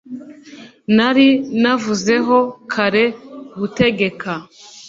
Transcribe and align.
nari 0.95 1.27
navuzeho 1.61 2.37
kare, 2.73 3.03
gutegeka 3.59 4.31